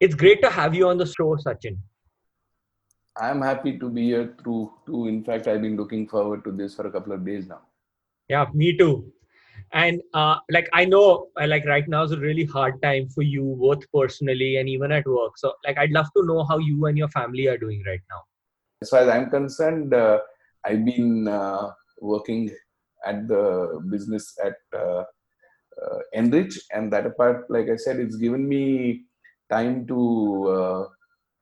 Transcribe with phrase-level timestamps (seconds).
[0.00, 1.78] it's great to have you on the show, Sachin.
[3.20, 5.08] I'm happy to be here through too.
[5.08, 7.62] In fact, I've been looking forward to this for a couple of days now.
[8.28, 9.12] Yeah, me too.
[9.72, 13.22] And uh, like I know, uh, like right now is a really hard time for
[13.22, 15.36] you, both personally and even at work.
[15.36, 18.22] So, like, I'd love to know how you and your family are doing right now.
[18.80, 20.20] As far as I'm concerned, uh,
[20.64, 21.70] I've been uh,
[22.00, 22.50] working
[23.04, 28.48] at the business at uh, uh, Enrich, and that apart, like I said, it's given
[28.48, 29.04] me
[29.50, 30.84] time to uh,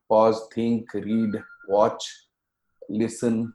[0.08, 1.34] pause, think, read,
[1.68, 2.04] watch,
[2.88, 3.54] listen,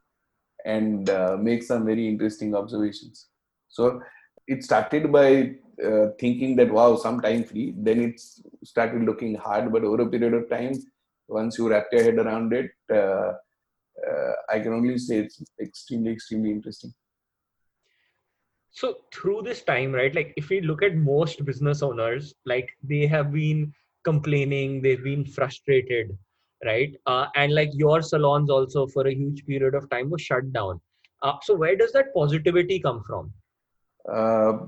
[0.65, 3.27] and uh, make some very interesting observations.
[3.69, 4.01] So
[4.47, 7.73] it started by uh, thinking that wow, some time free.
[7.77, 8.21] Then it
[8.63, 10.73] started looking hard, but over a period of time,
[11.27, 13.33] once you wrap your head around it, uh,
[14.07, 16.93] uh, I can only say it's extremely, extremely interesting.
[18.71, 20.13] So through this time, right?
[20.13, 23.73] Like if we look at most business owners, like they have been
[24.03, 26.17] complaining, they've been frustrated,
[26.65, 26.95] right?
[27.05, 30.79] Uh, and like your salons also for a huge period of time was shut down.
[31.21, 33.31] Uh, so where does that positivity come from?
[34.09, 34.65] Uh,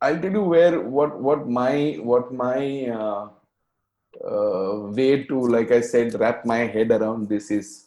[0.00, 3.28] I'll tell you where what what my what my uh,
[4.22, 7.86] uh, way to like I said wrap my head around this is.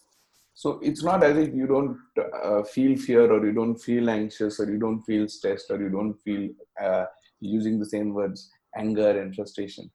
[0.55, 1.99] So it's not as if you don't
[2.43, 5.89] uh, feel fear or you don't feel anxious or you don't feel stressed or you
[5.89, 6.49] don't feel
[7.39, 9.91] using the same words anger and frustration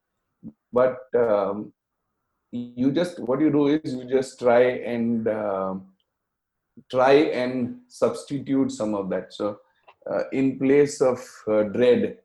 [0.71, 1.71] but um,
[2.51, 4.61] you just what you do is you just try
[4.95, 5.75] and uh,
[6.91, 9.59] try and substitute some of that so
[10.09, 12.17] uh, in place of uh, dread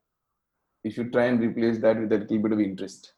[0.84, 3.14] if you try and replace that with a little bit of interest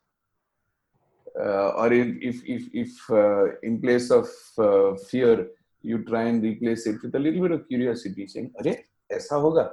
[1.39, 5.49] uh, or if if if uh, in place of uh, fear
[5.83, 8.77] you try and replace it with a little bit of curiosity saying अरे
[9.13, 9.71] ऐसा होगा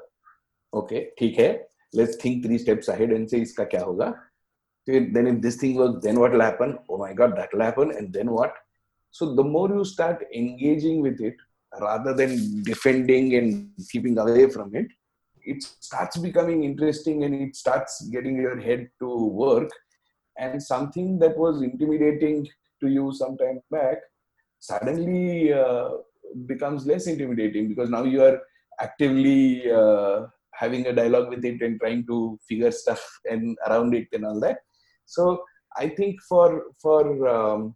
[0.75, 1.49] okay ठीक है
[1.95, 4.13] let's think three steps ahead and say इसका क्या होगा
[4.86, 6.78] Then if this thing works then what will happen?
[6.88, 8.54] Oh my god that will happen and then what?
[9.10, 11.36] So the more you start engaging with it
[11.80, 14.86] rather than defending and keeping away from it
[15.46, 19.70] it starts becoming interesting and it starts getting your head to work.
[20.38, 22.46] And something that was intimidating
[22.80, 23.98] to you some time back
[24.58, 25.90] suddenly uh,
[26.46, 28.40] becomes less intimidating because now you are
[28.80, 34.08] actively uh, having a dialogue with it and trying to figure stuff and around it
[34.12, 34.58] and all that
[35.06, 35.42] so
[35.76, 37.74] i think for for um,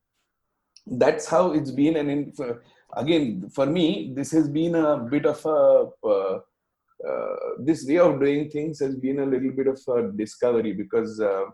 [1.03, 2.63] that's how it's been and in, for,
[2.97, 6.41] again for me this has been a bit of a uh,
[7.09, 11.21] uh, this way of doing things has been a little bit of a discovery because
[11.21, 11.45] uh,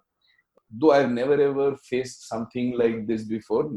[0.71, 3.71] though i've never ever faced something like this before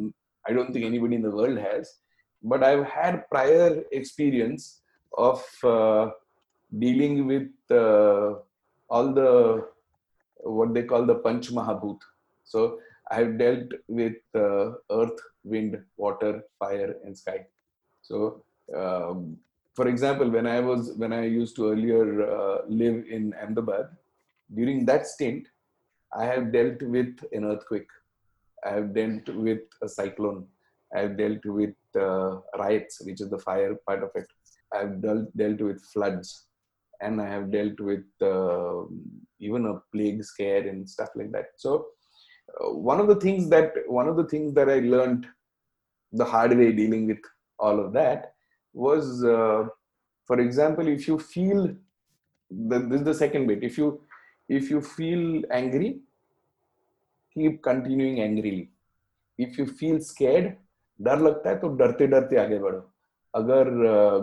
[0.48, 2.00] i don't think anybody in the world has
[2.42, 4.82] but i've had prior experience
[5.18, 6.10] of uh,
[6.78, 8.34] dealing with uh,
[8.90, 9.66] all the
[10.44, 12.00] what they call the Panch Mahabhut.
[12.44, 12.80] So
[13.12, 17.46] I have dealt with uh, earth, wind, water, fire, and sky.
[18.02, 18.44] So,
[18.76, 19.38] um,
[19.76, 23.90] for example, when I was when I used to earlier uh, live in Ahmedabad,
[24.54, 25.48] during that stint,
[26.14, 27.88] I have dealt with an earthquake.
[28.66, 30.48] I have dealt with a cyclone.
[30.96, 34.28] I have dealt with uh, riots, which is the fire part of it.
[34.74, 36.49] I have dealt, dealt with floods
[37.01, 38.85] and I have dealt with uh,
[39.41, 41.51] even a plague scare and stuff like that.
[41.57, 41.87] So
[42.61, 45.27] uh, one of the things that one of the things that I learned
[46.13, 47.19] the hard way dealing with
[47.59, 48.35] all of that
[48.73, 49.65] was, uh,
[50.27, 51.75] for example, if you feel
[52.51, 53.63] the, this is the second bit.
[53.63, 54.01] If you
[54.49, 56.01] if you feel angry,
[57.33, 58.71] keep continuing angrily.
[59.39, 60.57] If you feel scared,
[61.03, 62.79] डर लगता है तो डरते डरते आगे बढ़ो
[63.35, 63.71] अगर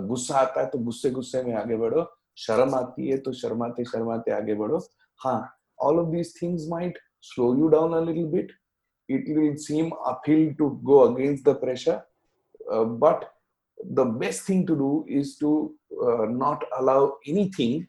[0.07, 2.03] गुस्सा आता है तो गुस्से गुस्से में आगे बढ़ो
[2.44, 4.80] शर्म आती है तो शर्माते शर्माते आगे बढ़ो
[5.24, 5.40] हाँ
[5.78, 8.52] all of these things might slow you down a little bit
[9.08, 12.02] it will seem uphill to go against the pressure
[12.72, 13.32] uh, but
[13.94, 17.86] the best thing to do is to uh, not allow anything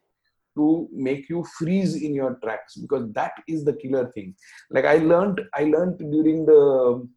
[0.56, 4.36] to make you freeze in your tracks because that is the killer thing
[4.69, 7.07] like i learned i learned during the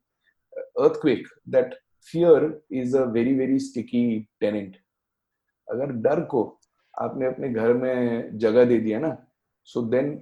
[0.78, 4.76] earthquake that fear is a very very sticky tenant
[5.72, 6.59] अगर डर को
[7.00, 9.16] आपने अपने घर में जगह दे दिया ना
[9.68, 10.12] so then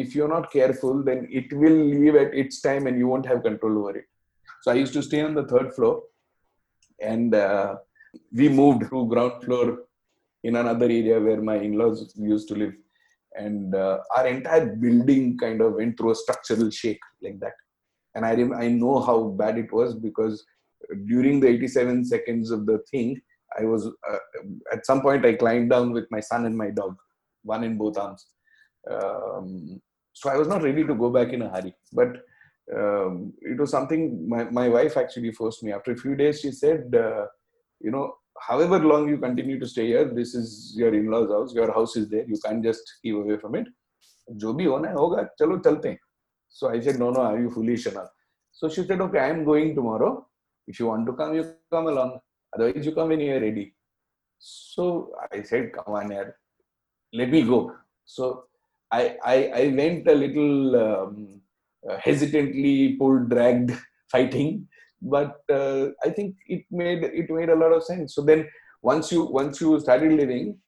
[0.00, 3.38] if you not careful then it will leave at its time and you won't have
[3.48, 4.06] control over it
[4.64, 6.08] so I use to stay on the third floor
[7.00, 7.34] and
[8.34, 9.74] we move to ground floor
[10.44, 12.06] in another area where my in-laws
[12.48, 12.72] to live
[13.32, 17.54] and our entire building kind of went through a structural shake like that
[18.14, 20.42] and I I know how bad it was because
[20.92, 23.16] during the 87 seconds of the thing
[23.59, 24.17] I was uh,
[24.71, 26.95] at some point I climbed down with my son and my dog,
[27.43, 28.25] one in both arms.
[28.89, 29.81] Um,
[30.13, 31.73] so I was not ready to go back in a hurry.
[31.93, 32.17] But
[32.75, 35.71] um, it was something my, my wife actually forced me.
[35.71, 37.25] After a few days, she said, uh,
[37.79, 41.53] you know, however long you continue to stay here, this is your in-laws house.
[41.53, 42.25] Your house is there.
[42.27, 43.67] You can't just keep away from it.
[44.33, 45.97] जो भी होना है होगा चलो चलते हैं
[46.57, 48.11] so i said no no are you foolish enough
[48.59, 50.11] so she said okay i am going tomorrow
[50.73, 51.43] if you want to come you
[51.75, 52.13] come along
[52.54, 53.74] otherwise you come when you are ready.
[54.38, 56.32] So i said come on yaar.
[57.12, 57.74] let me go.
[58.04, 58.44] So
[58.92, 61.40] i i, I went a little um,
[61.88, 63.72] uh, hesitantly pulled dragged
[64.12, 64.66] fighting.
[65.02, 68.14] But uh, i think it made it made a lot of sense.
[68.14, 68.48] So then
[68.82, 70.58] once you once you started living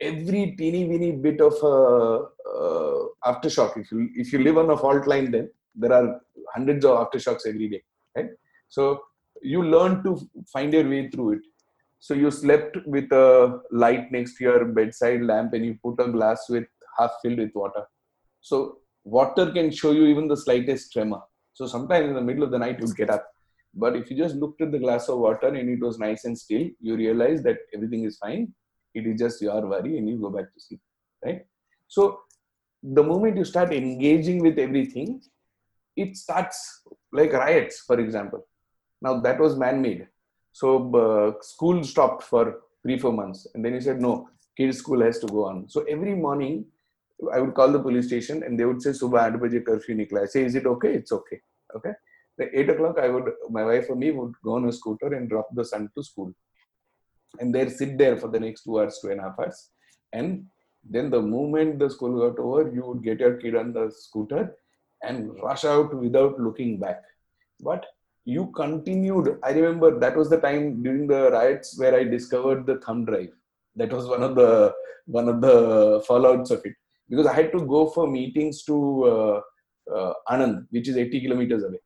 [0.00, 2.16] every teeny weeny bit of uh,
[2.54, 3.00] uh,
[3.30, 6.20] aftershock if you if you live on a fault line then there are
[6.54, 7.82] hundreds of aftershocks every day
[8.16, 8.30] right?
[8.68, 9.00] So
[9.42, 10.18] you learn to
[10.52, 11.40] find your way through it.
[11.98, 16.10] So you slept with a light next to your bedside lamp and you put a
[16.10, 16.64] glass with
[16.98, 17.84] half filled with water.
[18.40, 21.20] So water can show you even the slightest tremor.
[21.52, 23.26] So sometimes in the middle of the night you'll get up.
[23.74, 26.36] But if you just looked at the glass of water and it was nice and
[26.38, 28.52] still you realize that everything is fine.
[28.94, 30.80] It is just your worry and you go back to sleep
[31.24, 31.44] right?
[31.86, 32.20] So
[32.82, 35.20] the moment you start engaging with everything
[35.96, 36.82] it starts
[37.12, 38.46] like riots for example
[39.02, 40.06] now that was man-made.
[40.52, 43.46] So uh, school stopped for three four months.
[43.54, 45.68] And then he said no kids school has to go on.
[45.68, 46.66] So every morning
[47.34, 50.22] i would call the police station and they would say subah 8 baje curfew nikla
[50.26, 50.92] I say is it okay?
[51.00, 51.40] It's okay.
[51.76, 51.92] Okay?
[52.38, 53.26] The 8 o'clock i would
[53.56, 56.30] my wife or me would go on a scooter and drop the son to school.
[57.40, 59.58] And there sit there for the next two hours, two and a half hours.
[60.12, 60.46] And
[60.94, 64.56] then the moment the school got over, you would get your kid on the scooter
[65.02, 67.02] and rush out without looking back.
[67.60, 67.86] But
[68.34, 69.38] you continued.
[69.42, 73.32] I remember that was the time during the riots where I discovered the thumb drive.
[73.76, 74.72] That was one of the
[75.06, 75.56] one of the
[76.08, 76.74] fallouts of it
[77.08, 78.76] because I had to go for meetings to
[79.12, 79.40] uh,
[79.94, 81.80] uh, Anand, which is 80 kilometers away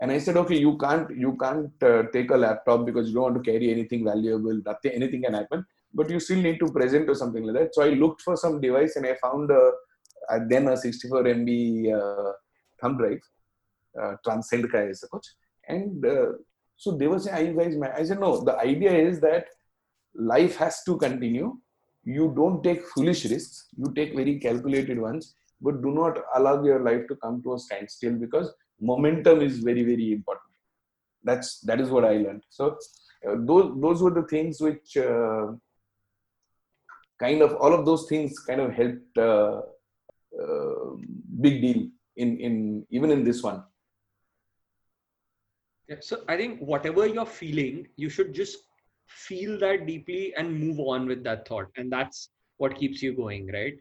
[0.00, 3.28] and i said okay you can't you can't uh, take a laptop because you don't
[3.28, 7.08] want to carry anything valuable nothing anything can happen but you still need to present
[7.12, 9.62] or something like that so i looked for some device and i found a,
[10.30, 11.50] a then a 64 mb
[11.98, 12.32] uh,
[12.80, 13.24] thumb drive
[14.00, 15.28] uh, transcend ka hai kuch.
[15.68, 16.32] And uh,
[16.76, 17.92] so they were saying are you guys mad?
[17.96, 19.46] i said no the idea is that
[20.14, 21.56] life has to continue.
[22.04, 23.68] You don't take foolish risks.
[23.76, 27.58] You take very calculated ones but do not allow your life to come to a
[27.58, 30.52] standstill because momentum is very very important.
[31.24, 32.44] That's that is what i learned.
[32.48, 32.78] So
[33.28, 35.48] uh, those those were the things which uh,
[37.18, 39.62] kind of all of those things kind of helped uh,
[40.42, 40.90] uh
[41.40, 43.64] big deal in in even in this one
[45.88, 48.58] yeah, so i think whatever you're feeling you should just
[49.08, 51.68] feel that deeply and move on with that thought.
[51.76, 53.74] And that's what keeps you going right?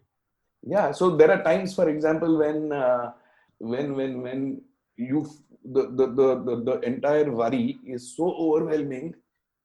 [0.63, 3.11] Yeah so there are times for example when uh,
[3.59, 4.61] when when when
[4.95, 5.27] you
[5.63, 9.13] the, the the, the the entire worry is so overwhelming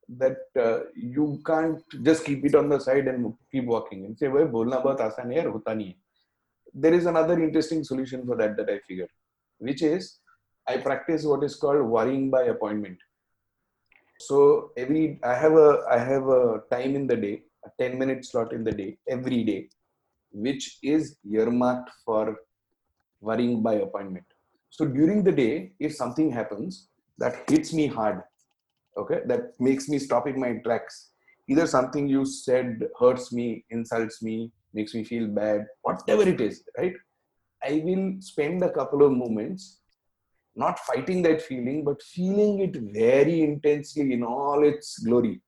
[0.09, 4.29] that uh, you can't just keep it on the side and keep walking and say
[4.29, 5.94] well bolna bahut aasan hai hota nahi
[6.75, 9.11] there is another interesting solution for that that i figured,
[9.59, 10.19] which is
[10.69, 12.99] i practice what is called worrying by appointment
[14.19, 17.37] so every i have a i have a time in the day
[17.69, 19.61] a 10 minute slot in the day every day
[20.32, 22.37] which is earmarked for
[23.20, 24.26] worrying by appointment
[24.73, 26.88] so during the day, if something happens
[27.19, 28.22] that hits me hard,
[28.96, 31.10] okay, that makes me stop in my tracks,
[31.46, 36.65] either something you said hurts me, insults me, makes me feel bad, whatever it is,
[36.79, 36.94] right?
[37.63, 39.81] I will spend a couple of moments
[40.55, 45.41] not fighting that feeling, but feeling it very intensely in all its glory.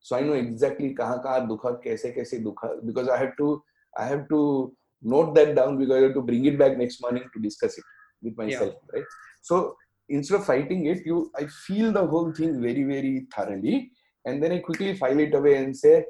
[0.00, 3.62] So I know exactly kaha kaha dukha, kaise kaise dukha, because I have to
[3.96, 7.24] I have to note that down because I have to bring it back next morning
[7.32, 7.84] to discuss it
[8.24, 8.92] with myself yeah.
[8.94, 9.10] right
[9.42, 9.76] so
[10.08, 13.90] instead of fighting it you i feel the whole thing very very thoroughly
[14.26, 16.04] and then i quickly file it away and say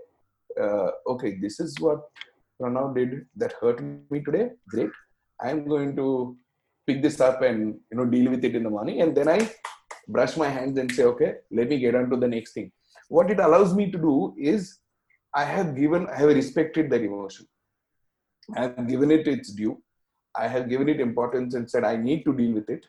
[0.65, 2.01] uh, okay this is what
[2.61, 3.81] pranav did that hurt
[4.15, 4.95] me today great
[5.47, 6.09] i'm going to
[6.87, 9.01] pick this up and you know deal with it in the morning.
[9.03, 9.51] And then i
[10.07, 12.71] brush my hands and say okay let me get on to the next thing.
[13.09, 14.79] What it allows me to do is
[15.35, 17.47] i have given i have respected that emotion
[18.57, 19.81] i have given it its due.
[20.37, 22.87] I have given it importance and said I need to deal with it.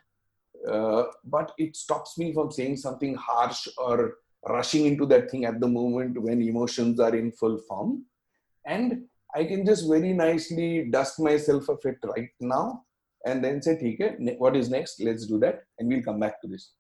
[0.67, 4.15] Uh, but it stops me from saying something harsh or
[4.49, 8.05] rushing into that thing at the moment when emotions are in full form.
[8.65, 9.03] And
[9.35, 12.83] I can just very nicely dust myself of it right now
[13.25, 15.01] and then say, okay, what is next?
[15.01, 15.63] Let's do that.
[15.79, 16.71] And we'll come back to this.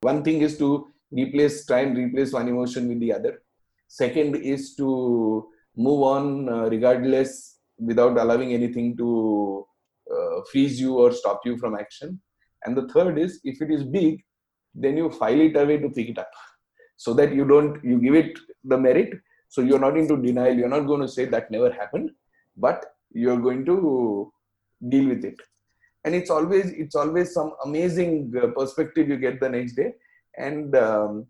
[0.00, 3.42] One thing is to replace, try and replace one emotion with the other.
[3.88, 9.66] Second is to move on uh, regardless without allowing anything to
[10.10, 12.20] uh, freeze you or stop you from action
[12.64, 14.22] and the third is if it is big
[14.74, 16.30] then you file it away to pick it up
[16.96, 19.10] so that you don't you give it the merit
[19.48, 22.10] so you're not into denial you're not going to say that never happened
[22.56, 24.32] but you're going to
[24.88, 25.36] deal with it.
[26.04, 29.94] And it's always it's always some amazing uh, perspective you get the next day.
[30.38, 31.26] And um,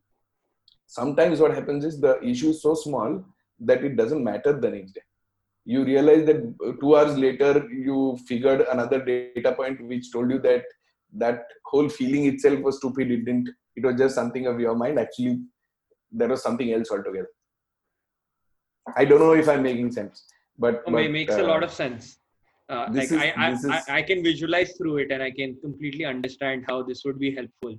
[0.87, 3.25] sometimes what happens is the issue is so small
[3.61, 5.01] that it doesn't matter the next day.
[5.65, 10.39] You realize that uh, two hours later you figured another data point which told you
[10.41, 10.65] that
[11.15, 13.11] that whole feeling itself was stupid.
[13.11, 14.99] It didn't it was just something of your mind.
[14.99, 15.41] Actually
[16.13, 17.29] there was something else altogether.
[18.95, 20.27] I don't know if i'm making sense
[20.59, 22.19] but, but it makes a lot uh, of sense.
[22.69, 25.57] Uh, like is- I, I, this I, I can visualize through it and I can
[25.61, 27.79] completely understand how this would be helpful.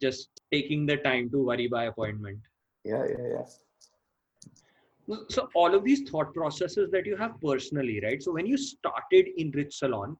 [0.00, 2.38] Just taking the time to worry by appointment.
[2.84, 8.22] yeah yeah yeah So all of these thought processes that you have personally, right?
[8.22, 10.16] So when you started Enrich Salon,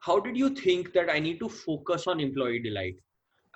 [0.00, 2.96] how did you think that I need to focus on employee delight?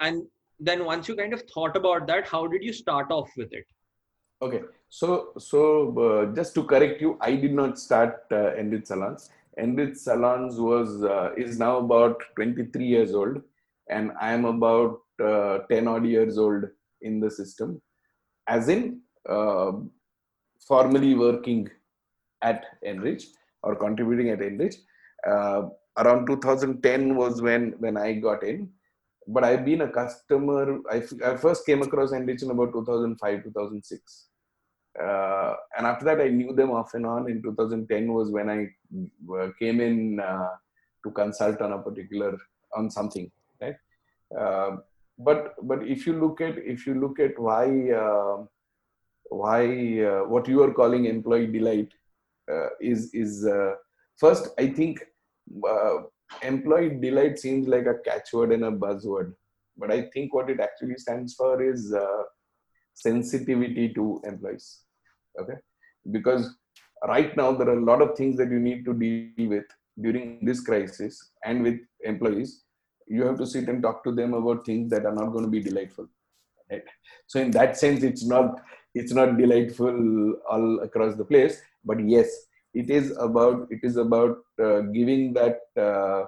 [0.01, 0.23] And
[0.59, 3.67] then once you kind of thought about that, how did you start off with it?
[4.43, 5.61] Okay, so so
[5.99, 9.29] uh, just to correct you, I did not start uh, Enrich Salons.
[9.59, 13.43] Enrich Salons was uh, is now about 23 years old,
[13.91, 16.65] and I am about uh, 10 odd years old
[17.03, 17.83] in the system,
[18.47, 19.73] as in uh,
[20.67, 21.69] formally working
[22.41, 23.27] at Enrich
[23.63, 24.77] or contributing at Enrich.
[25.27, 25.69] Uh,
[25.99, 28.71] around 2010 was when when I got in,
[29.29, 30.79] but I've been a customer.
[30.91, 34.30] I, I first came across Enrich in about 2005 2006
[34.99, 37.31] uh, and after that i knew them off and on.
[37.31, 38.69] In 2010 was when i
[39.39, 40.51] uh, came in uh,
[41.05, 42.37] to consult on a particular
[42.77, 43.31] on something
[43.61, 43.77] right?
[44.37, 44.77] Uh,
[45.19, 48.45] but but if you look at if you look at why uh,
[49.29, 51.93] why uh, what you are calling employee delight
[52.81, 53.49] is is
[54.19, 55.01] first i think
[56.43, 59.33] employee delight seems like a catchword and a buzzword.
[59.77, 61.95] But i think what it actually stands for is
[63.07, 64.69] sensitivity to employees
[65.41, 65.59] okay?
[66.11, 66.55] Because
[67.07, 69.65] right now there are a lot of things that you need to deal with
[70.01, 72.63] during this crisis and with employees.
[73.07, 75.51] You have to sit and talk to them about things that are not going to
[75.51, 76.09] be delightful
[76.71, 76.85] right?
[77.27, 78.61] So in that sense it's not
[78.95, 82.29] it's not delightful all across the place but yes
[82.75, 86.25] it is about it is about uh, giving that uh,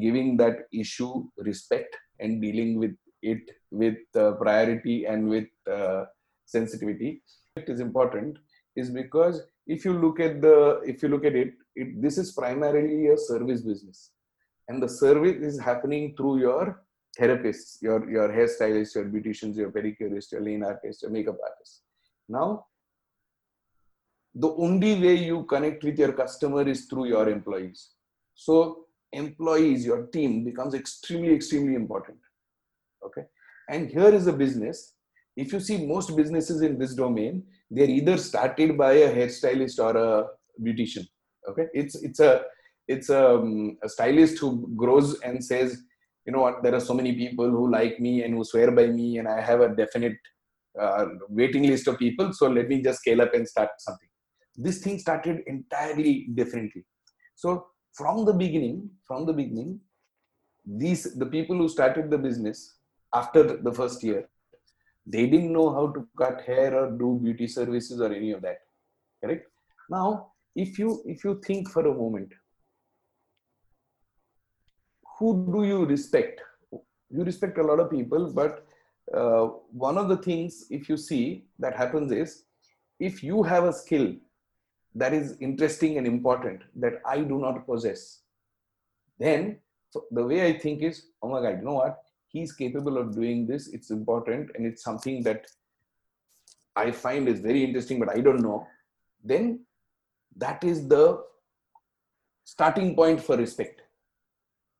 [0.00, 6.04] giving that issue respect and dealing with it with uh, priority and with uh,
[6.46, 7.22] sensitivity
[7.56, 8.38] it is important
[8.76, 12.32] is because if you look at the if you look at it, it this is
[12.32, 14.10] primarily a service business.
[14.68, 16.82] And the service is happening through your
[17.18, 21.82] therapists your your hairstylists your beauticians your pedicurists your lane artists your makeup artists.
[22.28, 22.66] Now
[24.34, 27.92] the only way you connect with your customer is through your employees.
[28.34, 32.18] So employees your team becomes extremely extremely important.
[33.02, 33.22] Okay?
[33.70, 34.92] And here is a business
[35.36, 39.96] if you see most businesses in this domain they're either started by a hairstylist or
[39.96, 40.26] a
[40.62, 41.06] beautician
[41.48, 41.66] okay?
[41.72, 42.42] It's it's a
[42.88, 45.82] it's a, um, a stylist who grows and says
[46.24, 46.62] you know what?
[46.62, 49.40] There are so many people who like me and who swear by me and i
[49.40, 50.18] have a definite
[50.80, 54.08] uh, waiting list of people so let me just scale up and start something.
[54.56, 56.84] This thing started entirely differently.
[57.34, 59.80] So from the beginning from the beginning
[60.66, 62.78] these the people who started the business
[63.14, 64.28] after the first year
[65.06, 68.58] they didn't know how to cut hair or do beauty services or any of that
[69.22, 69.46] correct?
[69.88, 72.32] Now if you if you think for a moment
[75.18, 76.40] who do you respect?
[77.10, 78.66] You respect a lot of people but
[79.14, 82.44] uh, one of the things if you see that happens is
[82.98, 84.14] if you have a skill
[84.94, 88.22] that is interesting and important that i do not possess
[89.18, 89.58] then
[89.90, 92.02] so the way i think is oh my god you know what
[92.36, 95.46] he's capable of doing this it's important and it's something that
[96.84, 98.66] i find is very interesting but i don't know.
[99.30, 99.60] Then
[100.36, 101.22] that is the
[102.44, 103.80] starting point for respect.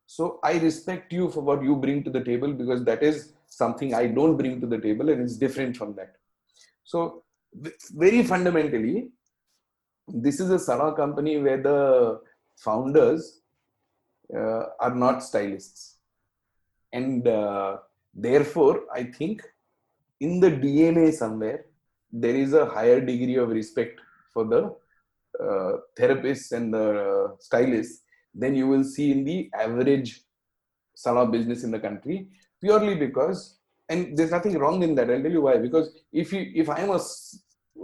[0.07, 3.95] So i respect you for what you bring to the table because that is something
[4.01, 6.15] i don't bring to the table and it's different from that.
[6.85, 7.25] So
[8.05, 9.09] very fundamentally
[10.09, 12.21] this is a sana company where the
[12.57, 13.41] founders
[14.37, 15.96] uh, are not stylists
[16.97, 17.76] and uh,
[18.26, 19.43] therefore i think
[20.26, 21.61] in the dna somewhere
[22.25, 24.00] there is a higher degree of respect
[24.33, 24.62] for the
[25.45, 26.87] uh, therapists and the
[27.41, 28.03] stylists
[28.35, 30.11] than you will see in the average
[30.95, 32.19] salon business in the country
[32.61, 35.57] purely because and there's nothing wrong in that i'll tell you why.
[35.59, 37.00] Because if you if i'm a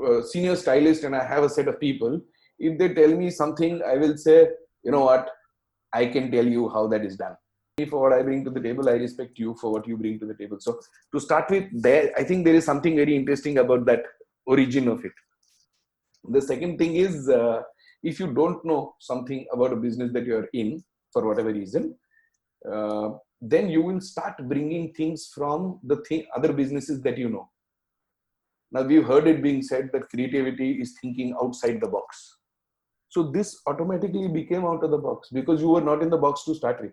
[0.07, 2.21] uh, senior stylist and i have a set of people
[2.59, 4.49] if they tell me something i will say
[4.85, 5.31] you know what?
[5.93, 7.37] I can tell you how that is done
[7.89, 8.89] for what I bring to the table.
[8.89, 10.59] I respect you for what you bring to the table.
[10.61, 10.79] So
[11.13, 14.03] to start with, there I think there is something very interesting about that
[14.47, 15.13] origin of it.
[16.29, 17.63] The second thing is uh,
[18.03, 21.97] if you don't know something about a business that you are in for whatever reason,
[22.71, 23.11] uh,
[23.41, 27.49] then you will start bringing things from the other businesses that you know.
[28.71, 32.37] Now we've heard it being said that creativity is thinking outside the box.
[33.09, 36.45] So this automatically became out of the box because you were not in the box
[36.45, 36.93] to start with.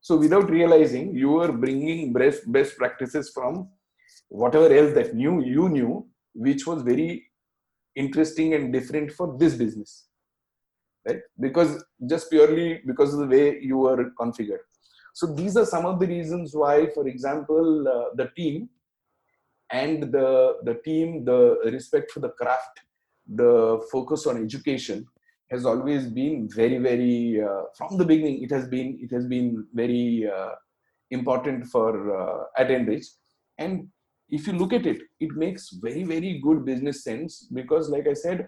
[0.00, 3.68] So without realizing, you were bringing best best practices from
[4.28, 7.30] whatever else that knew you knew, which was very
[7.96, 10.06] interesting and different for this business,
[11.06, 11.20] right?
[11.40, 14.64] Because just purely because of the way you were configured.
[15.14, 18.68] So these are some of the reasons why, for example, uh, the team
[19.70, 22.80] and the the team, the respect for the craft,
[23.26, 25.06] the focus on education
[25.50, 29.66] has always been very very uh, from the beginning it has been it has been
[29.72, 30.50] very uh,
[31.10, 33.06] important for uh, at enrich.
[33.56, 33.88] And
[34.28, 38.12] if you look at it it makes very very good business sense because like i
[38.12, 38.46] said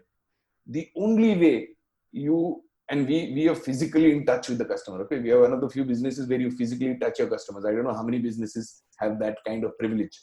[0.67, 1.69] the only way
[2.13, 5.19] you and we we are physically in touch with the customer okay?
[5.19, 7.65] We are one of the few businesses where you physically touch your customers.
[7.65, 10.21] I don't know how many businesses have that kind of privilege.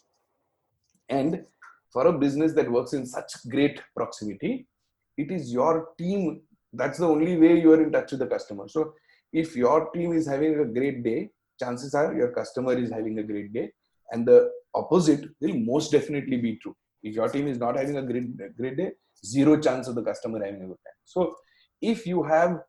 [1.09, 1.43] And
[1.91, 4.67] for a business that works in such great proximity
[5.17, 6.41] it is your team
[6.73, 8.67] that's the only way you are in touch with the customer.
[8.67, 8.93] So
[9.33, 13.23] if your team is having a great day chances are your customer is having a
[13.23, 13.71] great day
[14.11, 16.75] and the opposite will most definitely be true.
[17.03, 18.91] If your team is not having a great great day
[19.25, 20.99] zero chance of the customer having a good time.
[21.05, 21.35] So
[21.81, 22.59] if you have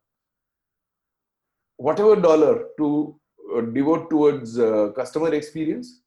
[1.77, 3.19] whatever dollar to
[3.55, 6.01] uh, devote towards uh, customer experience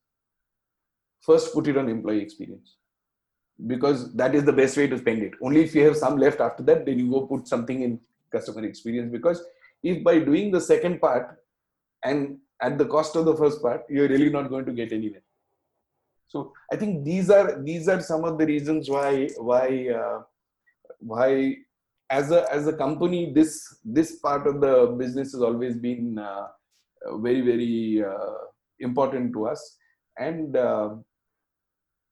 [1.20, 2.76] first put it on employee experience
[3.66, 5.32] because that is the best way to spend it.
[5.40, 8.00] Only if you have some left after that, then you go put something in
[8.30, 9.10] customer experience.
[9.10, 9.42] Because
[9.82, 11.38] if by doing the second part
[12.04, 15.22] and at the cost of the first part, you're really not going to get anywhere.
[16.28, 20.22] So I think these are these are some of the reasons why why uh,
[20.98, 21.56] why
[22.08, 23.52] as a as a company this
[23.84, 26.46] this part of the business has always been uh,
[27.26, 28.38] very very uh,
[28.80, 29.76] important to us
[30.18, 30.90] and uh,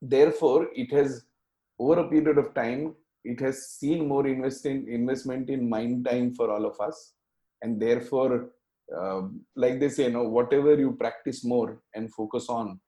[0.03, 1.25] therefore it has
[1.81, 6.51] over a period of time, it has seen more investment investment in mind time for
[6.53, 7.15] all of us,
[7.63, 8.51] and therefore,
[8.97, 9.23] uh,
[9.57, 12.81] like they say, you know, whatever you practice more and focus on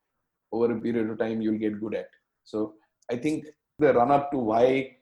[0.52, 2.10] over a period of time, you'll get good at.
[2.44, 2.74] So
[3.10, 3.46] I think
[3.78, 4.96] the run up to why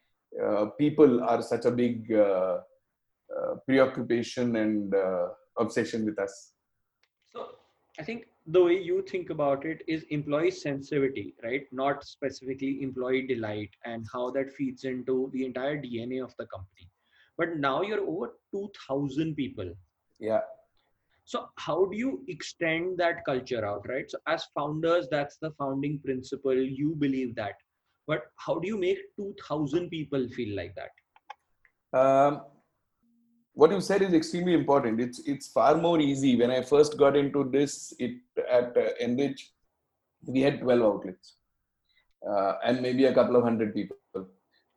[0.44, 2.59] uh, people are such a big uh,
[3.37, 6.53] uh preoccupation and uh, obsession with us.
[7.33, 7.46] So
[8.01, 11.67] I think the way you think about it is employee sensitivity, right?
[11.71, 16.89] Not specifically employee delight and how that feeds into the entire DNA of the company.
[17.37, 19.71] But now you're over 2000 people.
[20.19, 20.41] Yeah.
[21.27, 24.11] So how do you extend that culture out, right?
[24.11, 26.55] So as founders, that's the founding principle.
[26.55, 27.57] You believe that.
[28.07, 31.99] But how do you make 2000 people feel like that?
[32.01, 32.41] Um,
[33.55, 35.01] what you said is extremely important.
[35.01, 36.37] It's it's far more easy.
[36.37, 38.17] When I first got into this, it
[38.51, 39.51] at uh, Enrich,
[40.27, 41.35] we had 12 outlets
[42.29, 43.97] uh, and maybe a couple of hundred people.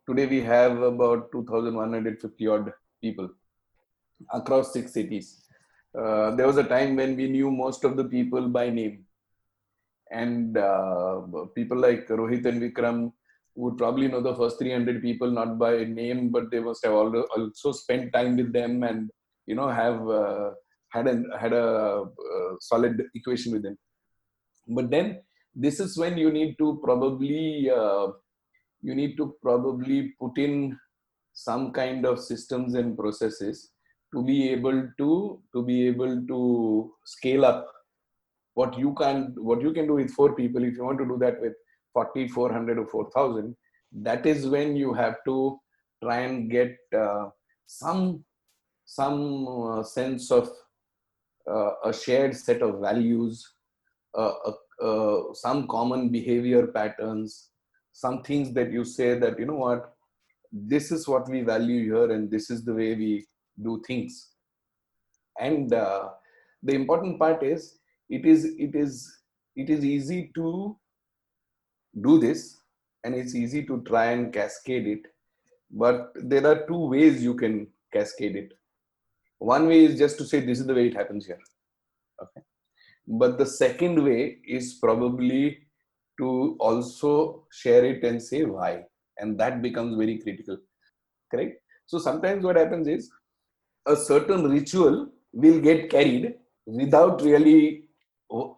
[0.07, 3.29] Today we have about 2,150 odd people
[4.33, 5.45] across six cities.
[5.97, 9.05] Uh, there was a time when we knew most of the people by name,
[10.11, 11.21] and uh,
[11.55, 13.13] people like Rohit and Vikram
[13.55, 17.71] would probably know the first 300 people not by name but they must have also
[17.71, 19.09] spent time with them and
[19.45, 20.51] you know have uh,
[20.93, 21.67] had a had a
[22.35, 23.77] uh, solid equation with them.
[24.67, 25.21] But then
[25.55, 28.07] this is when you need to probably uh,
[28.81, 30.77] you need to probably put in
[31.33, 33.71] some kind of systems and processes
[34.13, 37.69] to be able to to be able to scale up
[38.53, 41.17] what you can what you can do with four people if you want to do
[41.17, 41.53] that with
[41.93, 43.55] 40 400 or 4000
[43.91, 45.59] that is when you have to
[46.03, 47.29] try and get uh,
[47.65, 48.23] some
[48.85, 50.49] some uh, sense of
[51.49, 53.53] uh, a shared set of values
[54.15, 54.33] uh,
[54.81, 57.49] uh, some common behavior patterns
[57.93, 59.93] some things that you say that you know what?
[60.51, 63.25] This is what we value here and this is the way we
[63.61, 64.31] do things.
[65.39, 66.09] And uh,
[66.61, 67.79] the important part is
[68.09, 69.15] it is it is
[69.55, 70.75] it is easy to
[72.01, 72.57] do this
[73.03, 75.01] and it's easy to try and cascade it.
[75.71, 78.53] But there are two ways you can cascade it.
[79.39, 81.39] One way is just to say this is the way it happens here.
[82.21, 82.41] Okay.
[83.07, 85.59] But the second way is probably
[86.19, 88.85] to also share it and say why?
[89.17, 90.57] And that becomes very critical.
[91.29, 91.59] Correct?
[91.85, 93.11] So sometimes what happens is
[93.85, 97.82] a certain ritual will get carried without really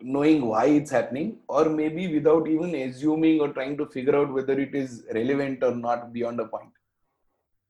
[0.02, 4.58] knowing why it's happening or maybe without even assuming or trying to figure out whether
[4.60, 6.72] it is relevant or not beyond a point.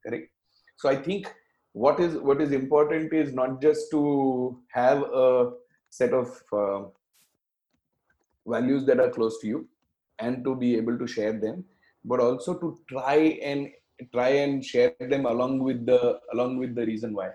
[0.06, 0.30] Correct?
[0.78, 1.34] So i think
[1.84, 5.52] what is what is important is not just to have a
[5.90, 6.82] set of uh,
[8.46, 9.68] values that are close to you
[10.20, 11.64] and to be able to share them
[12.04, 13.18] but also to try
[13.52, 13.72] and
[14.14, 17.30] try and share them along with the along with the reason why.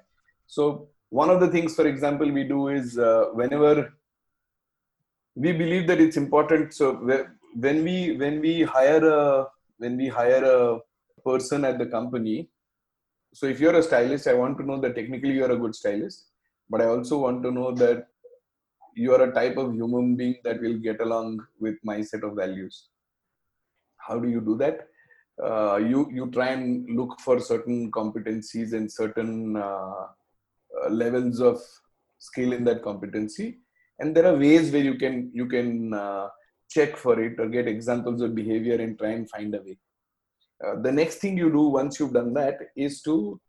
[0.46, 3.92] So one of the things for example we do is uh, whenever
[5.42, 6.74] we believe that it's important.
[6.74, 6.86] So
[7.64, 9.46] when we when we hire a
[9.78, 10.78] when we hire a
[11.28, 12.36] person at the company
[13.38, 16.18] so if you're a stylist i want to know that technically you're a good stylist
[16.72, 18.06] but i also want to know that
[18.94, 22.34] you are a type of human being that will get along with my set of
[22.34, 22.88] values.
[23.96, 24.88] How do you do that?
[25.42, 30.06] Uh, you you try and look for certain competencies and certain uh,
[30.82, 31.62] uh, levels of
[32.18, 33.60] skill in that competency
[34.00, 36.28] and there are ways where you can you can uh,
[36.74, 39.76] check for it or get examples of behavior and try and find a way
[40.64, 43.40] uh, the next thing you do once you've done that is to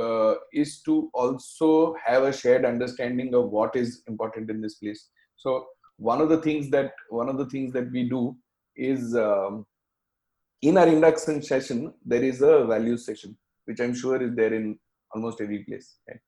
[0.00, 5.08] uh, is to also have a shared understanding of what is important in this place
[5.36, 5.66] so
[5.98, 8.36] one of the things that one of the things that we do
[8.76, 9.64] is um,
[10.62, 14.78] in our induction session there is a value session which i'm sure is there in
[15.14, 16.20] almost every place right?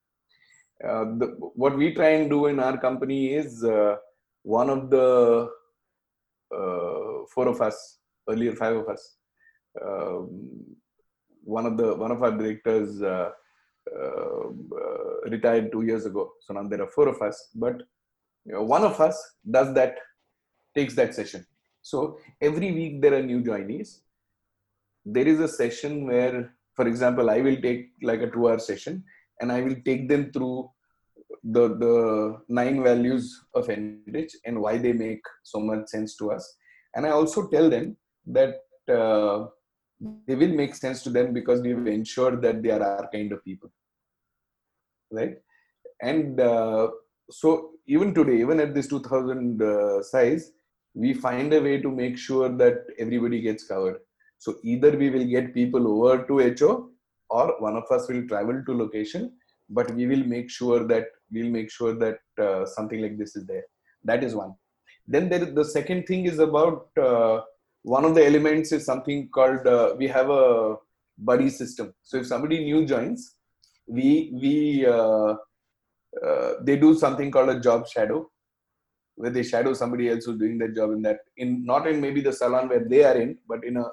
[0.86, 3.96] Uh, the, what we try and do in our company is uh,
[4.42, 5.48] one of the
[6.54, 9.16] uh, four of us earlier five of us
[9.84, 10.28] um,
[11.42, 13.30] one of the one of our directors uh,
[13.96, 14.48] uh,
[15.30, 16.32] retired two years ago.
[16.40, 17.76] So now there are four of us, but
[18.44, 19.16] you know, one of us
[19.50, 19.96] does that,
[20.74, 21.46] takes that session.
[21.82, 24.00] So every week there are new joinees.
[25.04, 29.04] There is a session where, for example, I will take like a two-hour session,
[29.40, 30.70] and I will take them through
[31.44, 36.56] the the nine values of Enrich and why they make so much sense to us.
[36.94, 37.96] And I also tell them
[38.26, 38.56] that
[38.88, 39.46] uh,
[40.26, 43.44] they will make sense to them because we've ensured that they are our kind of
[43.44, 43.70] people
[45.10, 45.36] right
[46.02, 46.88] and uh,
[47.30, 50.52] so even today even at this 2000 uh, size
[50.94, 53.98] we find a way to make sure that everybody gets covered
[54.38, 56.90] so either we will get people over to ho
[57.30, 59.32] or one of us will travel to location
[59.70, 63.46] but we will make sure that we'll make sure that uh, something like this is
[63.46, 63.64] there.
[64.04, 64.54] That is one.
[65.06, 67.40] Then there the second thing is about uh,
[67.82, 70.76] one of the elements is something called uh, we have a
[71.18, 71.94] buddy system.
[72.02, 73.34] So if somebody new joins
[73.86, 75.34] we we uh,
[76.26, 78.30] uh, they do something called a job shadow
[79.16, 82.20] where they shadow somebody else who's doing that job in that in not in maybe
[82.20, 83.84] the salon where they are in but in a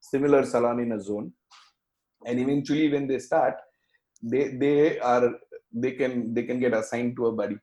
[0.00, 1.32] similar salon in a zone
[2.26, 3.56] and eventually when they start
[4.32, 5.24] they they are
[5.82, 7.58] they can they can get assigned to a buddy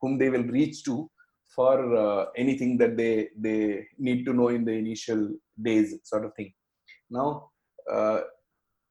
[0.00, 1.10] whom they will reach to
[1.54, 1.74] for
[2.04, 5.20] uh, anything that they they need to know in the initial
[5.66, 6.52] days sort of thing.
[7.10, 7.50] Now
[7.90, 8.20] uh,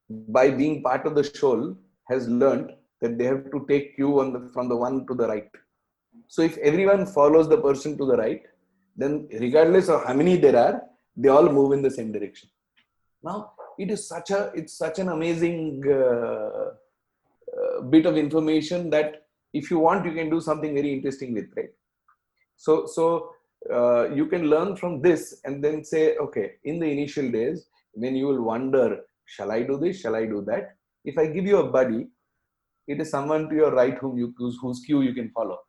[0.10, 1.76] by being part of the shoal
[2.10, 5.28] has learned that they have to take you on the, from the one to the
[5.28, 5.50] right.
[6.28, 8.44] So if everyone follows the person to the right
[8.96, 10.82] then regardless of how many there are
[11.16, 12.50] they all move in the same direction.
[13.24, 16.70] Now it is such a it's such an amazing uh,
[17.58, 21.50] uh, bit of information that if you want you can do something very interesting with
[21.56, 21.74] right
[22.56, 23.32] so, so
[23.72, 28.16] uh, you can learn from this and then say, okay, in the initial days, when
[28.16, 30.00] you will wonder, shall I do this?
[30.00, 30.76] Shall I do that?
[31.06, 32.08] If I give you a buddy,
[32.88, 35.60] it is someone to your right whom you whose, whose cue you can follow.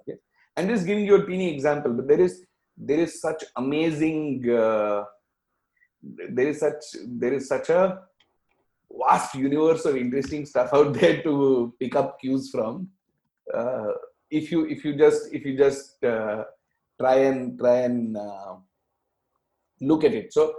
[0.00, 0.18] Okay,
[0.56, 2.44] I'm just giving you a teeny example, but there is
[2.76, 5.04] there is such amazing uh,
[6.02, 8.02] there is such there is such a
[8.90, 12.88] vast universe of interesting stuff out there to pick up cues from.
[13.52, 13.92] Uh,
[14.30, 16.44] if you if you just if you just uh,
[16.98, 18.54] try and try and uh,
[19.80, 20.32] look at it.
[20.32, 20.54] So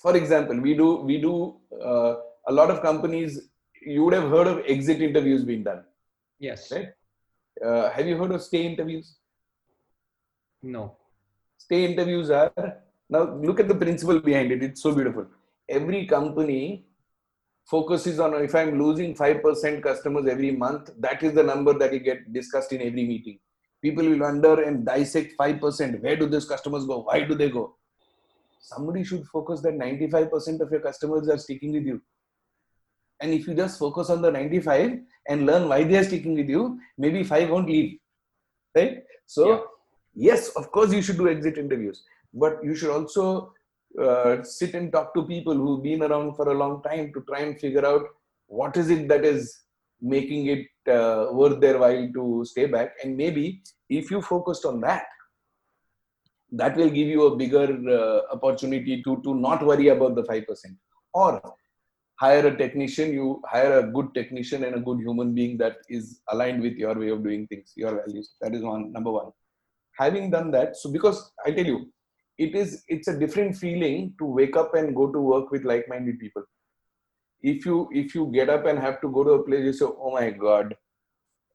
[0.00, 3.48] for example we do we do uh, a lot of companies
[3.82, 5.84] you would have heard of exit interviews being done.
[6.38, 6.70] Yes.
[6.70, 6.88] Right?
[7.64, 9.16] Uh, have you heard of stay interviews?
[10.62, 10.96] No.
[11.56, 12.52] Stay interviews are
[13.10, 15.26] now look at the principle behind it it's so beautiful
[15.68, 16.84] every company
[17.68, 21.98] focuses on if I'm losing 5% customers every month, that is the number that will
[21.98, 23.38] get discussed in every meeting.
[23.82, 26.00] People will wonder and dissect 5%.
[26.02, 27.02] Where do those customers go?
[27.02, 27.76] Why do they go?
[28.60, 32.00] Somebody should focus that 95% of your customers are sticking with you.
[33.20, 36.48] And if you just focus on the 95 and learn why they are sticking with
[36.48, 37.98] you, maybe five won't leave.
[38.74, 39.02] Right?
[39.26, 39.60] So, yeah.
[40.14, 43.52] yes, of course, you should do exit interviews, but you should also
[44.00, 47.40] uh, sit and talk to people who've been around for a long time to try
[47.40, 48.02] and figure out
[48.46, 49.60] what is it that is
[50.00, 52.94] making it uh, worth their while to stay back.
[53.02, 55.04] And maybe if you focused on that,
[56.52, 60.46] that will give you a bigger uh, opportunity to to not worry about the 5%
[61.12, 61.42] or
[62.18, 66.20] hire a technician you hire a good technician and a good human being that is
[66.30, 68.34] aligned with your way of doing things your values.
[68.40, 69.30] That is one number one.
[69.98, 71.92] Having done that so because i tell you
[72.38, 76.18] it is it's a different feeling to wake up and go to work with like-minded
[76.18, 76.44] people.
[77.42, 79.86] If you if you get up and have to go to a place you say
[79.86, 80.76] oh my god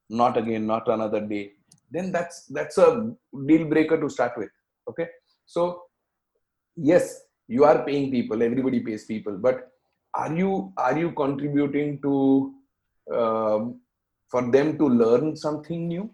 [0.09, 1.51] not again not another day
[1.91, 3.11] then that's that's a
[3.47, 4.49] deal breaker to start with
[4.89, 5.07] okay?
[5.45, 5.83] So
[6.75, 9.69] yes you are paying people everybody pays people but
[10.13, 12.53] are you are you contributing to
[13.11, 13.79] um,
[14.29, 16.09] for them to learn something new?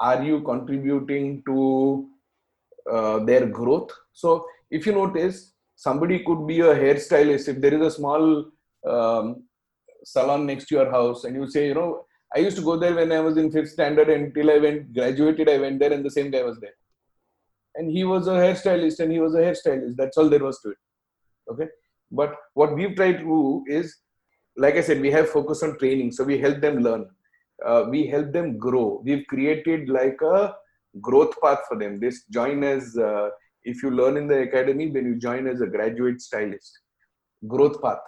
[0.00, 2.08] Are you contributing to
[2.90, 3.90] uh, their growth.
[4.12, 7.48] So if you notice somebody could be a hairstylist.
[7.48, 8.46] If there is a small
[8.86, 9.44] um,
[10.04, 12.04] salon next to your house and you say you know
[12.36, 15.48] i used to go there when i was in fifth standard until i went graduated
[15.48, 16.76] i went there and the same guy was there.
[17.76, 19.96] And he was a hairstylist and he was a hairstylist.
[19.96, 20.76] That's all there was to it.
[21.50, 21.66] Okay?
[22.12, 23.96] But what we've tried to do is
[24.56, 26.12] like i said we have focus on training.
[26.12, 27.08] So we help them learn.
[27.64, 29.00] Uh, we help them grow.
[29.04, 30.54] We've created like a
[31.00, 31.98] growth path for them.
[32.00, 33.30] This join as uh,
[33.64, 36.78] if you learn in the academy then you join as a graduate stylist.
[37.46, 37.98] Growth path.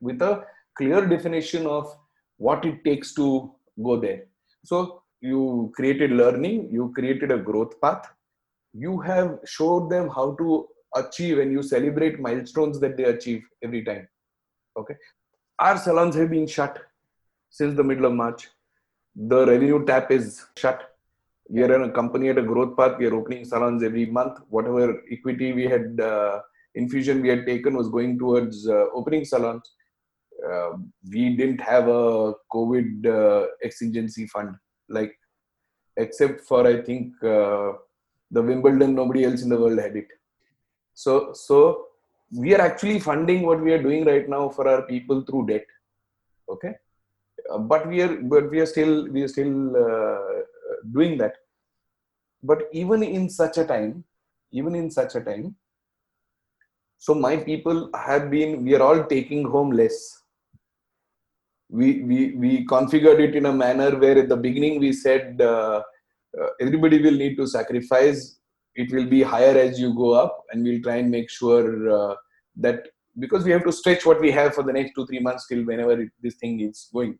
[0.00, 0.44] With a
[0.76, 1.94] clear definition of
[2.38, 4.24] what it takes to go there.
[4.64, 8.10] So you created learning you created a growth path.
[8.72, 13.84] You have showed them how to achieve and you celebrate milestones that they achieve every
[13.84, 14.08] time.
[14.76, 14.94] Okay?
[15.58, 16.78] Our salons have been shut
[17.50, 18.48] since the middle of march.
[19.14, 20.91] The revenue tap is shut
[21.52, 22.98] we are in a company at a growth path.
[22.98, 24.38] We are opening salons every month.
[24.48, 26.40] Whatever equity we had uh,
[26.74, 29.70] infusion we had taken was going towards uh, opening salons.
[30.48, 30.70] Uh,
[31.10, 34.56] we didn't have a covid uh, exigency fund
[34.88, 35.12] like
[36.04, 37.68] except for i think uh,
[38.36, 40.08] the wimbledon nobody else in the world had it.
[40.94, 41.58] So so
[42.44, 45.66] we are actually funding what we are doing right now for our people through debt
[46.48, 46.74] okay?
[47.50, 50.42] Uh, but we are but we are still we are still uh,
[50.96, 51.34] doing that
[52.42, 54.04] but even in such a time
[54.52, 55.54] even in such a time
[57.04, 59.96] so my people have been we are all taking home less.
[61.68, 65.82] We we we configured it in a manner where at the beginning we said uh,
[66.40, 68.38] uh, everybody will need to sacrifice.
[68.76, 71.64] It will be higher as you go up and we'll try and make sure
[71.96, 72.14] uh,
[72.66, 72.86] that
[73.18, 75.64] because we have to stretch what we have for the next two three months till
[75.64, 77.18] whenever it, this thing is going.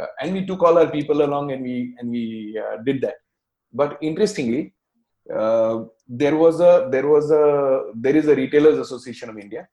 [0.00, 2.24] Uh, and we took all our people along and we and we
[2.64, 3.18] uh, did that
[3.72, 4.72] but interestingly
[5.34, 9.68] uh, there was a there was a there is a retailers association of india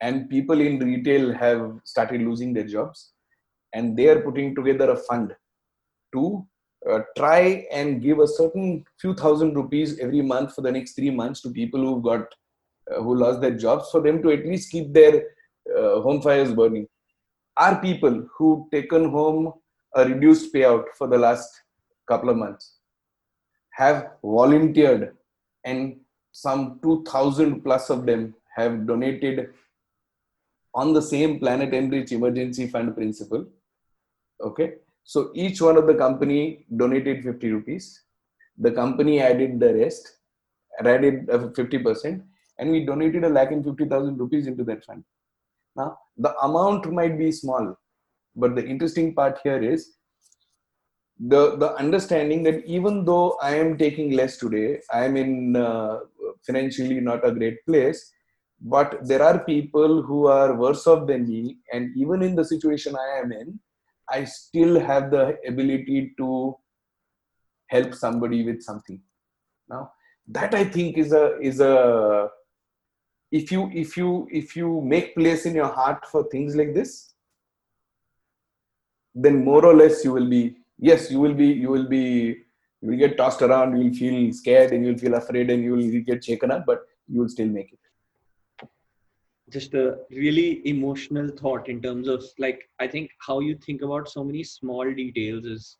[0.00, 3.12] and people in retail have started losing their jobs
[3.74, 5.34] and they are putting together a fund
[6.14, 6.46] to
[6.90, 11.10] uh, try and give a certain few thousand rupees every month for the next three
[11.10, 12.22] months to people who got
[12.90, 15.24] uh, who lost their jobs for them to at least keep their
[15.76, 16.86] uh, home fires burning.
[17.56, 19.52] Are people who taken home
[19.94, 21.48] a reduced payout for the last
[22.08, 22.79] couple of months
[23.80, 25.02] have volunteered
[25.64, 25.96] and
[26.32, 29.38] some 2000 plus of them have donated
[30.74, 33.44] on the same planet enrich emergency fund principle
[34.40, 34.74] okay?
[35.04, 38.02] So each one of the company donated 50 rupees.
[38.58, 40.16] The company added the rest
[40.78, 42.22] added uh, 50%
[42.58, 45.04] and we donated a lakh and 50000 rupees into that fund.
[45.76, 47.76] Now the amount might be small
[48.36, 49.96] but the interesting part here is
[51.28, 55.98] the the understanding that even though i am taking less today i am in uh,
[56.46, 58.10] financially not a great place
[58.62, 62.96] but there are people who are worse off than me and even in the situation
[62.96, 63.58] i am in
[64.10, 66.56] i still have the ability to
[67.68, 69.00] help somebody with something.
[69.68, 69.92] Now
[70.28, 72.28] that i think is a is a
[73.32, 77.14] if you if you if you make place in your heart for things like this
[79.14, 80.56] then more or less you will be
[80.88, 82.04] yes you will be you will be
[82.80, 85.62] you will get tossed around you will feel scared and you will feel afraid and
[85.62, 87.78] you will get shaken up but you will still make it.
[89.50, 94.08] Just a really emotional thought in terms of like i think how you think about
[94.08, 95.76] so many small details is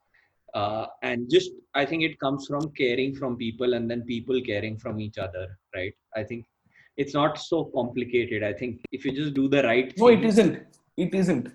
[0.55, 4.77] uh, and just i think it comes from caring from people and then people caring
[4.77, 5.95] from each other right?
[6.17, 6.47] I think
[6.97, 8.43] it's not so complicated.
[8.43, 10.59] I think if you just do the right no thing, it isn't.
[10.97, 11.49] It isn't.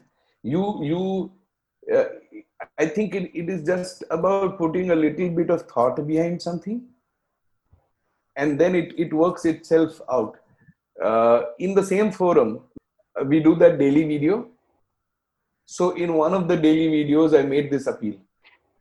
[0.43, 1.31] You you
[1.93, 2.05] uh,
[2.77, 6.81] i think it, it is just about putting a little bit of thought behind something
[8.35, 10.37] and then it, it works itself out
[11.03, 12.61] uh, in the same forum
[13.19, 14.47] uh, we do that daily video
[15.65, 18.15] So in one of the daily videos, I made this appeal.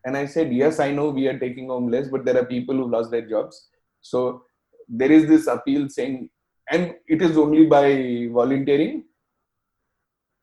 [0.05, 2.75] And I said, yes, I know we are taking home less, but there are people
[2.77, 3.69] who lost their jobs.
[4.03, 4.45] So
[4.89, 6.29] there is this appeal saying,
[6.71, 9.05] and it is only by volunteering,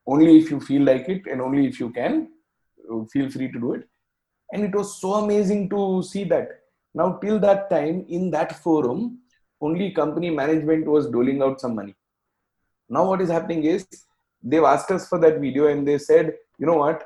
[0.06, 2.28] only if you feel like it, and only if you can,
[2.90, 3.88] Uh, feel free to do it.
[4.52, 6.48] And it was so amazing to see that.
[6.94, 9.18] Now, till that time, in that forum,
[9.60, 11.94] only company management was doling out some money.
[12.88, 13.86] Now, what is happening is
[14.42, 17.04] they've asked us for that video and they said, you know what,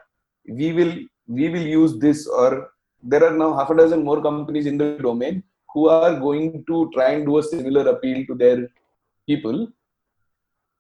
[0.49, 0.95] we will
[1.29, 2.71] we will use this or
[3.03, 6.91] there are now half a dozen more companies in the domain who are going to
[6.95, 8.69] try and do a similar appeal to their
[9.27, 9.69] people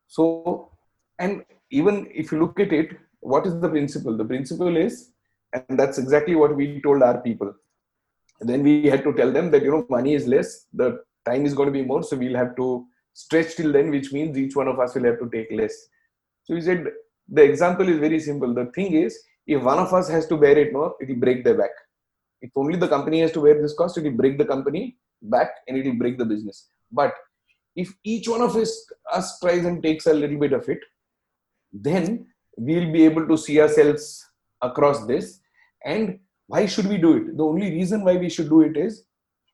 [0.07, 0.71] so
[1.19, 2.97] and even if you look at it
[3.33, 4.95] what is the principle the principle is
[5.53, 7.53] and that's exactly what we told our people
[8.51, 10.89] then we had to tell them that you know money is less the
[11.29, 12.67] time is going to be more so we'll have to
[13.23, 15.77] stretch till then which means each one of us will have to take less
[16.45, 16.85] so we said
[17.39, 20.59] the example is very simple the thing is if one of us has to bear
[20.59, 21.71] it more, it will break their back.
[22.43, 25.51] If only the company has to bear this cost, it will break the company back
[25.67, 26.69] and it will break the business.
[26.91, 27.15] But
[27.75, 30.81] if each one of us, us tries and takes a little bit of it,
[31.73, 34.27] then we'll be able to see ourselves
[34.63, 35.41] across this.
[35.85, 37.37] And why should we do it?
[37.37, 39.05] The only reason why we should do it is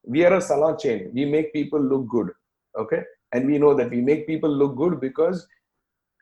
[0.04, 1.10] we are a salon chain.
[1.14, 2.30] We make people look good.
[2.78, 3.02] Okay.
[3.32, 5.46] And we know that we make people look good because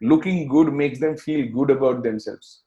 [0.01, 2.63] looking good makes them feel good about themselves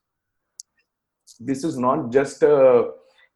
[1.39, 2.89] this is not just a,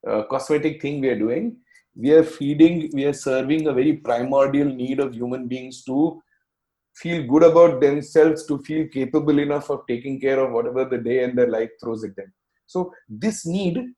[0.06, 1.58] a cosmetic thing we are doing
[1.96, 6.22] we are feeding we are serving a very primordial need of human beings to
[7.02, 11.24] feel good about themselves to feel capable enough of taking care of whatever the day
[11.24, 12.34] and their life throws at them.
[12.66, 13.94] So this need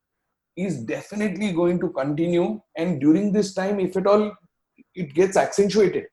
[0.56, 4.32] is definitely going to continue and during this time if at all
[4.94, 6.06] it gets accentuated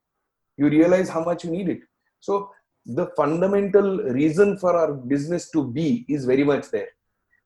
[0.56, 1.80] you realize how much you need it.
[2.20, 2.50] So
[2.86, 6.88] the fundamental reason for our business to be is very much there.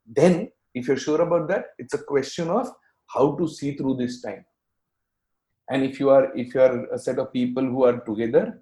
[0.07, 2.71] Then if you're sure about that it's a question of
[3.07, 4.45] how to see through this time.
[5.71, 8.61] And if you are if you are a set of people who are together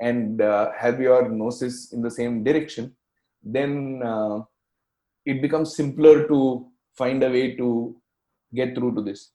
[0.00, 2.94] and uh, have your noses in the same direction
[3.42, 4.40] then uh,
[5.24, 7.96] it becomes simpler to find a way to
[8.54, 9.30] get through to this.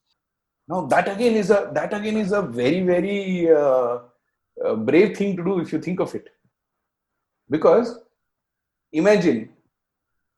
[0.67, 3.99] Now that again is a that again is a very very uh,
[4.63, 6.29] uh brave thing to do if you think of it.
[7.49, 7.99] Because
[8.91, 9.49] imagine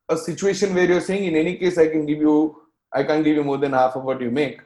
[0.10, 2.56] a situation where you're saying in any case i can give you
[2.94, 4.62] i can't give you more than half of what you make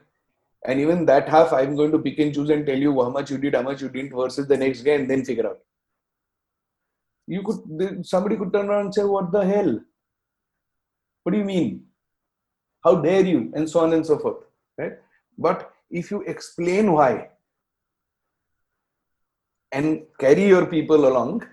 [0.65, 3.31] and even that half i'm going to pick and choose and tell you how much
[3.31, 5.59] you did how much you didn't versus the next guy and then figure out.
[7.27, 9.79] You could somebody could turn around and say what the hell?
[11.23, 11.85] What do you mean?
[12.83, 13.51] How dare you?
[13.55, 14.43] And so on and so forth
[14.77, 14.93] right?
[15.37, 17.29] But if you explain why
[19.71, 21.45] and carry your people along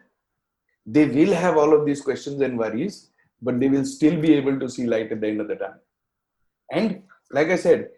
[0.87, 3.11] they will have all of these questions and worries
[3.43, 5.81] but they will still be able to see light at the end of the tunnel.
[6.71, 7.91] And like I said,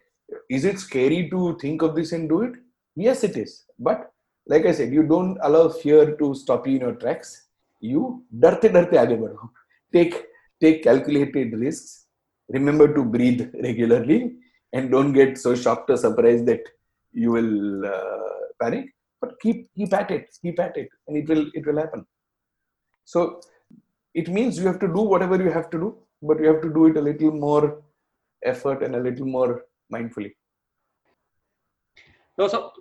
[0.49, 2.53] is it scary to think of this and do it?
[2.95, 3.65] Yes, it is.
[3.79, 4.11] But
[4.47, 7.47] like I said, you don't allow fear to stop you in your tracks.
[7.79, 9.49] You डरते डरते आगे बढ़ो.
[9.93, 10.13] Take
[10.61, 12.07] take calculated risks.
[12.49, 14.35] Remember to breathe regularly,
[14.73, 16.61] and don't get so shocked or surprised that
[17.11, 18.93] you will uh, panic.
[19.21, 22.05] But keep keep at it, keep at it, and it will it will happen.
[23.05, 23.41] So
[24.13, 26.73] it means you have to do whatever you have to do but you have to
[26.73, 27.81] do it a little more
[28.43, 30.32] effort and a little more mindfully.
[32.36, 32.72] No so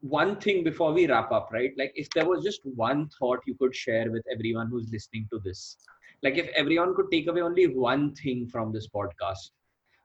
[0.00, 1.72] one thing before we wrap up right?
[1.76, 5.40] Like if there was just one thought you could share with everyone who's listening to
[5.40, 5.76] this
[6.22, 9.50] like if everyone could take away only one thing from this podcast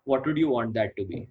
[0.05, 1.27] what would you want that to be?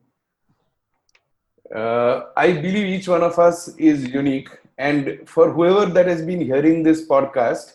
[1.75, 4.49] Uh, i believe each one of us is unique
[4.79, 7.73] and for whoever that has been hearing this podcast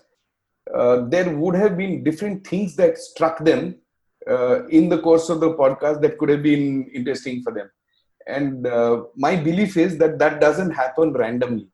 [0.74, 3.76] uh, there would have been different things that struck them
[4.30, 7.70] uh, in the course of the podcast that could have been interesting for them.
[8.28, 11.68] And uh, my belief is that that doesn't happen randomly.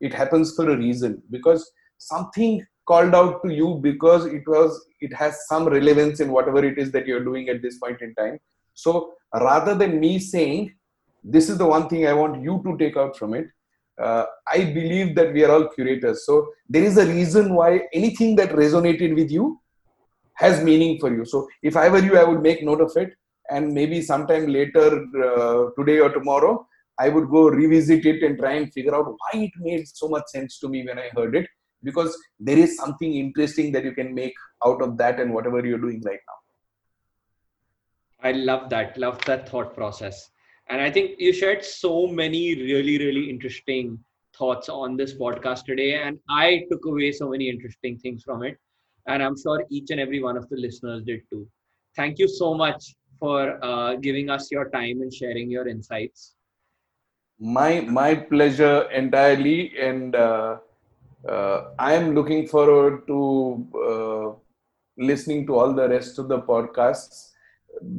[0.00, 5.12] It happens for a reason because something called out to you because it was it
[5.14, 8.38] has some relevance in whatever it is that you're doing at this point in time.
[8.74, 10.74] So rather than me saying
[11.22, 13.46] this is the one thing I want you to take out from it,
[13.98, 16.26] uh, I believe that we are all curators.
[16.26, 19.60] So there is a reason why anything that resonated with you
[20.34, 21.24] has meaning for you.
[21.24, 23.14] So if I were you, I would make note of it,
[23.50, 26.66] and maybe sometime later, uh, today or tomorrow,
[26.98, 30.24] I would go revisit it and try and figure out why it made so much
[30.28, 31.48] sense to me when I heard it.
[31.82, 34.32] Because there is something interesting that you can make
[34.64, 38.28] out of that and whatever you're doing right now.
[38.28, 38.96] I love that.
[38.96, 40.30] Love that thought process
[40.68, 43.98] and I think you shared so many really, really interesting
[44.36, 46.02] thoughts on this podcast today.
[46.02, 48.58] And I took away so many interesting things from it.
[49.06, 51.46] And I'm sure each and every one of the listeners did too.
[51.96, 56.34] Thank you so much for uh, giving us your time and sharing your insights.
[57.38, 60.58] My my pleasure entirely, and uh,
[61.28, 63.18] uh, I am looking forward to
[63.88, 64.26] uh,
[64.96, 67.30] listening to all the rest of the podcasts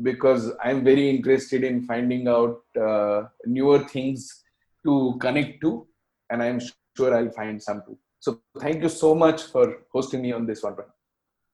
[0.01, 4.43] because I'm very interested in finding out uh, newer things
[4.85, 5.87] to connect to,
[6.29, 6.61] and I'm
[6.95, 7.97] sure I'll find some too.
[8.19, 10.75] So thank you so much for hosting me on this one.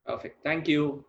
[0.05, 0.43] Perfect.
[0.43, 1.05] Thank you.